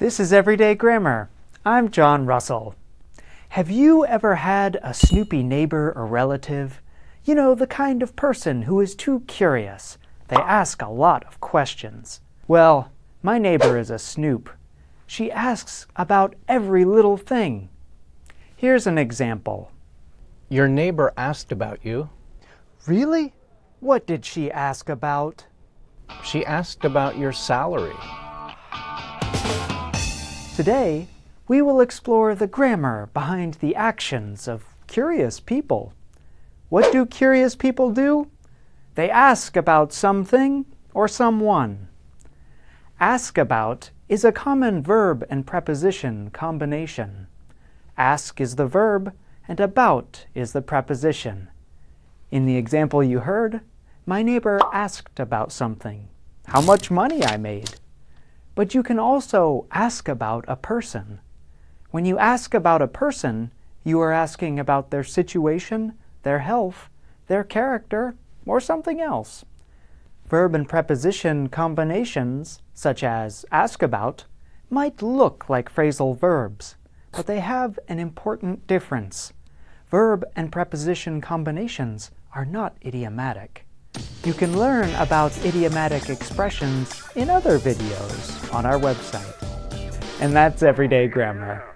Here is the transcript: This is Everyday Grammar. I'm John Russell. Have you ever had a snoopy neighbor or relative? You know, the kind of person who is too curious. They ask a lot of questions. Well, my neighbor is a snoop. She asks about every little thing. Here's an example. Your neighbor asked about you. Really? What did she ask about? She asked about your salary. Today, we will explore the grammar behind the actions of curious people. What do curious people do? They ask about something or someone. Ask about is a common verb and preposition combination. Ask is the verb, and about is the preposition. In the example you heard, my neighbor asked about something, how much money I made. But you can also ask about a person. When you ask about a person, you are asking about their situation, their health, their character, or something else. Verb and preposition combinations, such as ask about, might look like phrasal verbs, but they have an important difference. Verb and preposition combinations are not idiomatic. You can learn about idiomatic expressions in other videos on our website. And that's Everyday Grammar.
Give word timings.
This 0.00 0.18
is 0.18 0.32
Everyday 0.32 0.74
Grammar. 0.74 1.30
I'm 1.64 1.88
John 1.88 2.26
Russell. 2.26 2.74
Have 3.50 3.70
you 3.70 4.04
ever 4.04 4.34
had 4.34 4.76
a 4.82 4.92
snoopy 4.92 5.44
neighbor 5.44 5.92
or 5.94 6.04
relative? 6.04 6.82
You 7.24 7.36
know, 7.36 7.54
the 7.54 7.68
kind 7.68 8.02
of 8.02 8.16
person 8.16 8.62
who 8.62 8.80
is 8.80 8.96
too 8.96 9.20
curious. 9.28 9.96
They 10.26 10.36
ask 10.36 10.82
a 10.82 10.88
lot 10.88 11.22
of 11.26 11.38
questions. 11.38 12.20
Well, 12.48 12.90
my 13.22 13.38
neighbor 13.38 13.78
is 13.78 13.88
a 13.88 14.00
snoop. 14.00 14.50
She 15.06 15.30
asks 15.30 15.86
about 15.94 16.34
every 16.48 16.84
little 16.84 17.16
thing. 17.16 17.68
Here's 18.56 18.88
an 18.88 18.98
example. 18.98 19.70
Your 20.48 20.66
neighbor 20.66 21.12
asked 21.16 21.52
about 21.52 21.78
you. 21.84 22.10
Really? 22.88 23.32
What 23.78 24.08
did 24.08 24.24
she 24.24 24.50
ask 24.50 24.88
about? 24.88 25.46
She 26.24 26.44
asked 26.44 26.84
about 26.84 27.16
your 27.16 27.32
salary. 27.32 27.94
Today, 30.54 31.08
we 31.48 31.60
will 31.60 31.80
explore 31.80 32.36
the 32.36 32.46
grammar 32.46 33.10
behind 33.12 33.54
the 33.54 33.74
actions 33.74 34.46
of 34.46 34.64
curious 34.86 35.40
people. 35.40 35.92
What 36.68 36.92
do 36.92 37.06
curious 37.06 37.56
people 37.56 37.90
do? 37.90 38.30
They 38.94 39.10
ask 39.10 39.56
about 39.56 39.92
something 39.92 40.64
or 40.94 41.08
someone. 41.08 41.88
Ask 43.00 43.36
about 43.36 43.90
is 44.08 44.24
a 44.24 44.30
common 44.30 44.80
verb 44.80 45.26
and 45.28 45.44
preposition 45.44 46.30
combination. 46.30 47.26
Ask 47.98 48.40
is 48.40 48.54
the 48.54 48.68
verb, 48.68 49.12
and 49.48 49.58
about 49.58 50.26
is 50.36 50.52
the 50.52 50.62
preposition. 50.62 51.48
In 52.30 52.46
the 52.46 52.56
example 52.56 53.02
you 53.02 53.18
heard, 53.18 53.60
my 54.06 54.22
neighbor 54.22 54.60
asked 54.72 55.18
about 55.18 55.50
something, 55.50 56.08
how 56.46 56.60
much 56.60 56.92
money 56.92 57.24
I 57.24 57.38
made. 57.38 57.74
But 58.54 58.74
you 58.74 58.82
can 58.82 58.98
also 58.98 59.66
ask 59.72 60.08
about 60.08 60.44
a 60.46 60.56
person. 60.56 61.20
When 61.90 62.04
you 62.04 62.18
ask 62.18 62.54
about 62.54 62.82
a 62.82 62.88
person, 62.88 63.50
you 63.84 64.00
are 64.00 64.12
asking 64.12 64.58
about 64.58 64.90
their 64.90 65.04
situation, 65.04 65.94
their 66.22 66.40
health, 66.40 66.88
their 67.26 67.44
character, 67.44 68.14
or 68.46 68.60
something 68.60 69.00
else. 69.00 69.44
Verb 70.26 70.54
and 70.54 70.68
preposition 70.68 71.48
combinations, 71.48 72.62
such 72.72 73.02
as 73.02 73.44
ask 73.52 73.82
about, 73.82 74.24
might 74.70 75.02
look 75.02 75.48
like 75.48 75.72
phrasal 75.72 76.18
verbs, 76.18 76.76
but 77.12 77.26
they 77.26 77.40
have 77.40 77.78
an 77.88 77.98
important 77.98 78.66
difference. 78.66 79.32
Verb 79.90 80.24
and 80.34 80.50
preposition 80.50 81.20
combinations 81.20 82.10
are 82.34 82.44
not 82.44 82.76
idiomatic. 82.84 83.66
You 84.24 84.32
can 84.32 84.58
learn 84.58 84.88
about 84.94 85.36
idiomatic 85.44 86.08
expressions 86.08 87.02
in 87.14 87.28
other 87.28 87.58
videos 87.58 88.54
on 88.54 88.64
our 88.64 88.78
website. 88.78 89.34
And 90.18 90.34
that's 90.34 90.62
Everyday 90.62 91.08
Grammar. 91.08 91.73